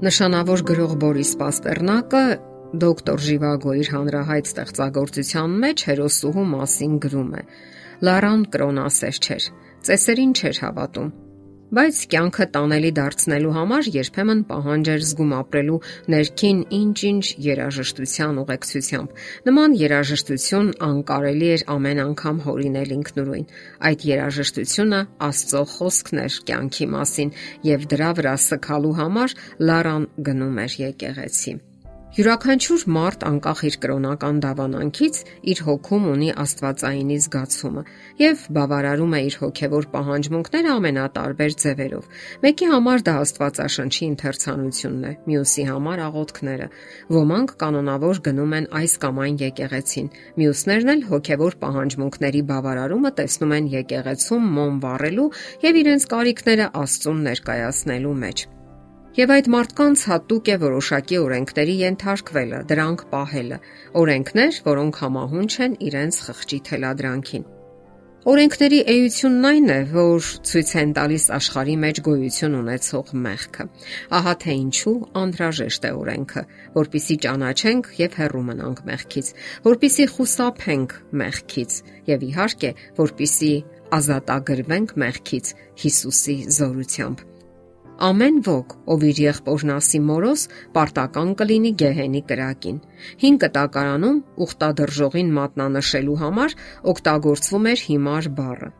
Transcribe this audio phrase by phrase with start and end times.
[0.00, 2.20] Նշանավոր գրող Բորիս Պաստեռնակը
[2.80, 7.42] դոկտոր Ժիվագո իր հանրահայտ ստեղծագործության մեջ հերոսուհու մասին գրում է.
[8.08, 9.48] Լարան կրոնասեր չէր,
[9.90, 11.10] ծեսերին չէր հավատում,
[11.70, 15.76] բայց կյանքը տանելի դարձնելու համար երբեմն պահանջ էր զգում ապրելու
[16.14, 23.48] ներքին ինչ-ինչ երաժշտության ուղեկցությամբ։ Նման երաժշտություն անկարելի էր ամեն անգամ հորինել ինքնուրույն։
[23.90, 25.00] Այդ երաժշտությունը
[25.30, 27.34] Աստծո խոսքն էր կյանքի մասին,
[27.70, 31.60] եւ դրա վրա սքալու համար Լարան գնում էր եկեղեցի։
[32.20, 35.20] Յուրաքանչյուր մարդ անկախ իր կրոնական դավանանքից
[35.52, 37.84] իր հոգում ունի Աստվածայինի զգացումը
[38.20, 45.66] եւ բավարարում է իր հոգեվոր պահանջմունքները ամենատարբեր ձևերով։ Մեկի համար դա Աստվածաշնչի ընթերցանությունն է, մյուսի
[45.70, 46.68] համար աղոթքները։
[47.16, 53.74] Ոմանք կանոնավոր գնում են այս կամ այն եկեղեցին, մյուսներն էլ հոգեվոր պահանջմունքների բավարարումը տեսնում են
[53.80, 55.28] եկեղեցում մոմ վառելու
[55.70, 58.48] եւ իրենց կարիքները Աստծուն ներկայացնելու մեջ։
[59.10, 63.56] Եվ այդ մարդկանց հատուկ է որոշակի օրենքների ենթարկվելը, դրանք պահելը։
[63.98, 67.46] Օրենքներ, որոնք համահունչ են իրենց խղճի թելադրանքին։
[68.30, 73.66] Օրենքների էությունն այն է, որ ցույց են տալիս աշխարի մեջ գոյություն ունեցող մեղքը։
[74.20, 76.44] Ահա թե ինչու անհրաժեշտ է օրենքը,
[76.78, 79.32] որpիսի ճանաչենք եւ հեռու մնանք մեղքից,
[79.66, 81.80] որpիսի խուսափենք մեղքից
[82.12, 83.52] եւ իհարկե, որpիսի
[83.98, 87.26] ազատագրվենք մեղքից Հիսուսի զորությամբ։
[88.00, 92.76] Ամեն ոք, ով իր եղբորն ասի մորոս, պարտական կլինի գեհենի կրակին։
[93.22, 96.54] 5 կտակարանում ուխտադրժողին մատնանշելու համար
[96.92, 98.70] օգտագործվում էր հիմար բառը։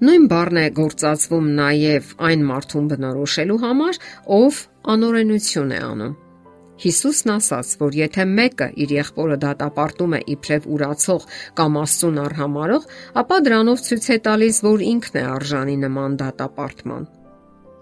[0.00, 4.00] Նույն բառն է գործածվում նաև այն մարդուն բնորոշելու համար,
[4.36, 4.60] ով
[4.96, 6.18] անօրենություն է անում։
[6.80, 11.26] Հիսուսն ասաց, որ եթե մեկը իր եղբորը դատապարտում է իբրև ուրացող
[11.60, 12.86] կամ աստուն արհամարող,
[13.24, 17.08] ապա դրանով ցույց է տալիս, որ ինքն է արժանի նման դատապարտման։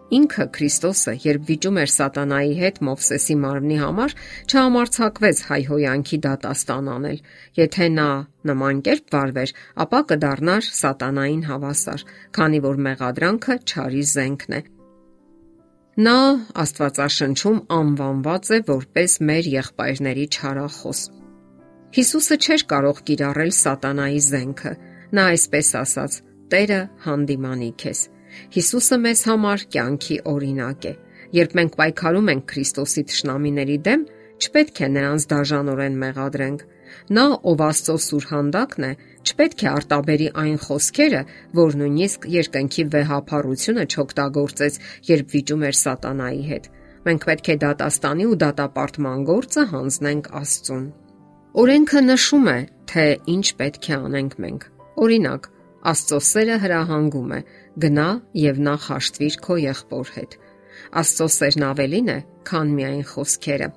[0.09, 4.15] Ինքը Քրիստոսը, երբ վիճում էր սատանայի հետ Մովսեսի մարմնի համար,
[4.49, 7.19] չհամարցակվեց հայհոյանքի դատաստան անել։
[7.59, 8.09] Եթե նա
[8.49, 9.53] նման կերպ վարվեր,
[9.84, 12.06] ապա կդառնար սատանային հավասար,
[12.38, 14.62] քանի որ մեղադրանքը չարի զենքն է։
[16.09, 16.19] Նա
[16.65, 21.00] Աստվածաշնչում անվանված է որպես մեր եղբայրների չարախոս։
[21.99, 24.78] Հիսուսը չէր կարող կիրառել սատանայի զենքը։
[25.19, 26.22] Նա այսպես ասաց.
[26.49, 28.00] Տերը հանդիմանի քեզ
[28.55, 30.94] Հիսուսը մեզ համար կյանքի օրինակ է։
[31.39, 34.05] Երբ մենք պայքարում ենք Քրիստոսի ճշնամիների դեմ,
[34.39, 36.65] չպետք է նրանց դաժանորեն մեղադրենք։
[37.12, 38.93] Նա, ով Աստծո սուր հանդակն է,
[39.28, 41.21] չպետք է արտաբերի այն խոսքերը,
[41.59, 44.78] որ նույնիսկ երկնքի վեհապարությունը չօգտագործեց,
[45.10, 46.71] երբ վիճում էր սատանայի հետ։
[47.09, 50.89] Մենք պետք է դատաստանի ու դատապարտման գործը հանձնենք Աստծուն։
[51.59, 52.59] Օրենքը նշում է,
[52.89, 54.66] թե ինչ պետք է անենք մենք։
[55.05, 55.49] Օրինակ,
[55.87, 57.41] Աստծո սերը հրահանգում է.
[57.78, 60.33] գնա եւ նախ հաշտվիր քո եղբոր հետ։
[60.99, 62.19] Աստծո սերն ավելին է,
[62.49, 63.69] քան միայն խոսքերը։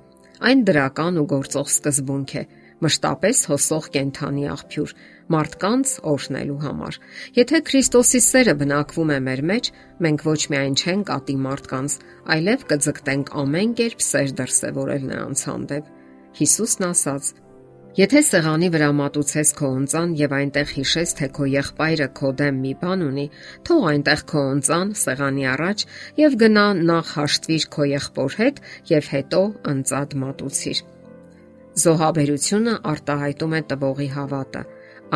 [0.42, 2.42] Այն դրական ու գործող սկզբունք է,
[2.82, 4.94] մշտապես հոսող կենթանի աղբյուր
[5.32, 6.98] մարդկանց օրհնելու համար։
[7.38, 9.70] Եթե Քրիստոսի սերը բնակվում է մեր մեջ,
[10.02, 11.96] մենք ոչ միայն չենք ատի մարդկանց,
[12.34, 15.92] այլև կձգտենք ամեն կերպ սեր դրսևորել նրանց հանդեպ։
[16.42, 17.30] Հիսուսն ասաց.
[17.92, 22.70] Եթե սեղանի վրա մատուցես քո ընծան եւ այնտեղ հիշես, թե քո եղբայրը քո դեմ մի
[22.80, 23.24] բան ունի,
[23.68, 25.84] թող այնտեղ քո ընծան սեղանի առաջ
[26.22, 29.42] եւ գնա նախ հաշտվիր քո եղբոր հետ եւ հետո
[29.74, 30.82] ընծատ մատուցիր։
[31.84, 34.66] Զոհաբերությունը արտահայտում է տվողի հավատը,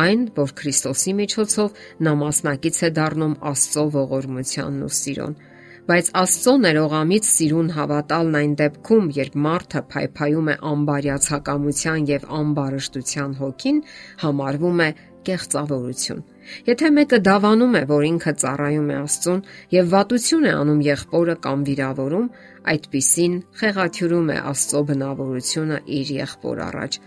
[0.05, 5.39] այն, որ Քրիստոսի միջոցով նա մասնակից է դառնում Աստծո ողորմությանն ու սիրուն
[5.87, 13.79] բայց Աստծո ներողամիտ սիրուն հավատալն այն դեպքում, երբ մարդը փայփայում է անբարյացակամության եւ անբարշտության հոգին,
[14.23, 14.89] համարվում է
[15.29, 16.19] կեղծավորություն։
[16.67, 19.41] Եթե մեկը դավանում է, որ ինքը ծառայում է Աստծուն
[19.77, 22.29] եւ վատություն է անում եղբորը կամ վիրավորում,
[22.75, 27.01] այդտիսին խեղաթյուրում է Աստծո բնավորությունը իր եղբոր առաջ։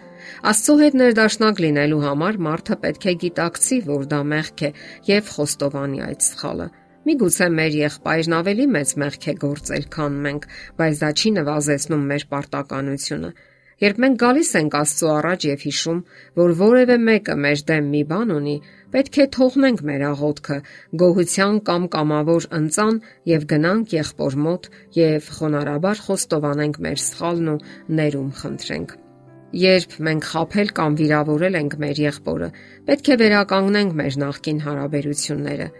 [0.50, 4.70] Աստծո հետ ներդաշնակ լինելու համար մարդը պետք է գիտակցի, որ դա մեղք է
[5.12, 6.68] եւ խոստովանի այդ սխալը։
[7.08, 10.42] Միգուցե մեր եղբայրն ավելի մեծ մեղք է գործել, քան մենք,
[10.80, 13.30] բայց դա չի նվազեցնում մեր պարտականությունը։
[13.80, 16.02] Երբ մենք գալիս ենք Աստծո առաջ եւ հիշում,
[16.36, 18.56] որ որևէ մեկը մեր դեմ մի բան ունի,
[18.92, 20.58] պետք է թողնենք մեր աղոթքը,
[21.00, 23.00] գոհության կամ կամավոր ընծան
[23.32, 27.60] եւ գնանք եղբոր մոտ եւ խոնարհաբար խոստովանենք մեր սխալն ու
[27.96, 28.98] ներում խնդրենք։
[29.64, 32.48] Երբ մենք խափել կամ վիրավորել ենք մեր եղբորը,
[32.90, 35.76] պետք է վերականգնենք մեր նախկին հարաբերությունները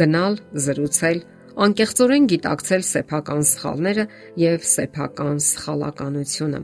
[0.00, 1.22] գնալ, զրուցել,
[1.64, 4.04] անկեղծորեն գիտակցել սեփական սխալները
[4.42, 6.60] եւ սեփական սխալականությունը։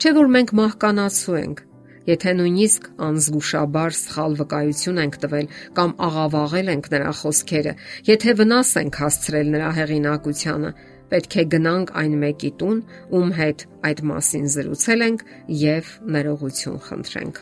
[0.00, 1.64] Չէ որ մենք մահկանացու ենք,
[2.04, 5.46] Եթե նույնիսկ անզգուշաբար սխալ վկայություն ենք տվել
[5.78, 7.72] կամ աղավաղել ենք նրա խոսքերը,
[8.10, 10.72] եթե վնաս ենք հասցրել նրա հեղինակությանը,
[11.14, 12.78] պետք է գնանք այն մեկի տուն,
[13.16, 15.24] ում հետ այդ մասին զրուցել ենք
[15.64, 17.40] եւ ներողություն խնդրենք։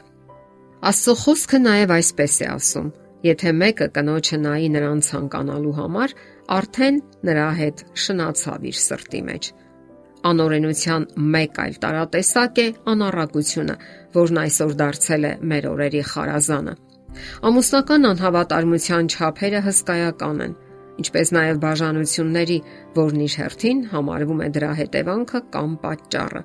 [0.92, 2.88] Աստծո խոսքը նաև այսպես է ասում.
[3.22, 6.14] Եթե մեկը կնոջը նայի նրան ցանկանալու համար,
[6.56, 6.96] արդեն
[7.28, 9.50] նրա հետ շնացավ իր սրտի մեջ։
[10.30, 11.04] Անօրենության
[11.34, 13.76] մեկ այլ տարատեսակ է անառակությունը,
[14.16, 16.74] որն այսօր դարձել է մեր օրերի խարազանը։
[17.46, 20.54] Ամուսնական անհավատարմության չափերը հսկայական են,
[21.02, 22.58] ինչպես նաև բաժանությունների,
[22.98, 26.42] որն իր հերթին համարվում է դրա հետևանքը կամ պատճառը։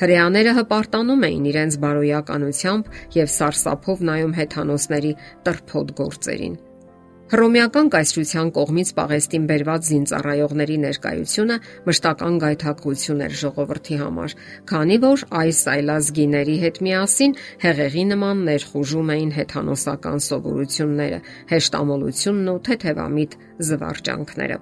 [0.00, 2.90] Հрьяաները հպարտանում էին իրենց բարոյականությամբ
[3.20, 5.14] եւ սարսափով նայում հեթանոսների
[5.46, 6.58] տրփոտ գործերին։
[7.30, 14.34] Հռոմեական կայսրության կողմից Պաղեստին բերված զինծառայողների ներկայությունը մշտական գայթակղություն էր ժողովրդի համար,
[14.72, 17.36] քանի որ այս այլազգիների հետ միասին
[17.66, 21.22] հեղեղի նման ներխուժում էին հեթանոսական սովորությունները,
[21.54, 23.38] հեշտամոլությունն ու թեթևամիտ
[23.70, 24.60] զվարճանքները։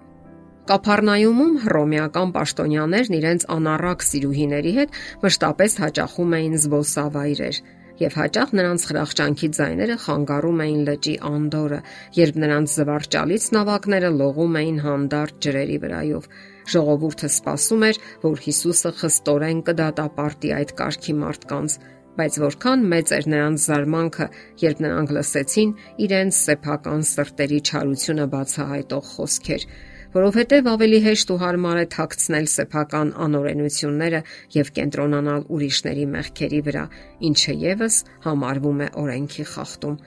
[0.69, 7.61] Կափառնայումում հռոմեական պաշտոնյաներն իրենց անառակ սիրուհիների հետ մշտապես հաճախում էին զբոսավայրեր,
[8.03, 11.81] եւ հաճախ նրանց խրախճանքի ձայները խանգարում էին լճի անդորը,
[12.19, 16.31] երբ նրանց զվարճալից նավակները լողում էին հանդարտ ջրերի վրայով։
[16.69, 21.79] Ժողովուրդը սպասում էր, որ Հիսուսը խստորեն կդատապարտի այդ կարգի մարդկանց,
[22.19, 24.27] բայց որքան մեծ էր նրանց զարմանքը,
[24.69, 29.67] երբ նրանք լսեցին իրենց սեփական սրտերի չարությունը բացահայտող խոսքեր
[30.15, 34.21] որովհետև ավելի հեշտ ու հարմար է թաքցնել սեփական անօրենությունները
[34.57, 36.85] եւ կենտրոնանալ ուրիշների մեղքերի վրա,
[37.29, 39.99] ինչը եւս համարվում է օրենքի խախտում։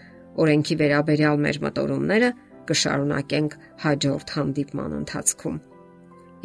[0.41, 2.31] Օրենքի վերաբերյալ մեր մտորումները
[2.71, 5.61] կշարունակենք հաջորդ հանդիպման ընթացքում։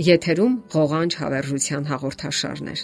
[0.06, 2.80] Եթերում ղողանջ հավերժության հաղորդաշարներ։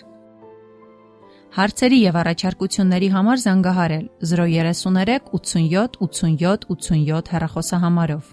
[1.52, 8.30] Հարցերի եւ առաջարկությունների համար զանգահարել 033 87 87 87 հեռախոսահամարով։